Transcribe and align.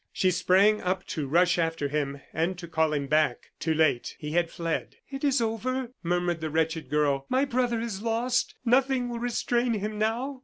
She 0.11 0.31
sprang 0.31 0.81
up 0.81 1.05
to 1.09 1.27
rush 1.27 1.59
after 1.59 1.87
him 1.87 2.21
and 2.33 2.57
to 2.57 2.67
call 2.67 2.91
him 2.91 3.05
back. 3.05 3.51
Too 3.59 3.75
late! 3.75 4.15
He 4.17 4.31
had 4.31 4.49
fled. 4.49 4.95
"It 5.11 5.23
is 5.23 5.39
over," 5.39 5.91
murmured 6.01 6.41
the 6.41 6.49
wretched 6.49 6.89
girl; 6.89 7.27
"my 7.29 7.45
brother 7.45 7.79
is 7.79 8.01
lost. 8.01 8.55
Nothing 8.65 9.09
will 9.09 9.19
restrain 9.19 9.75
him 9.75 9.99
now." 9.99 10.39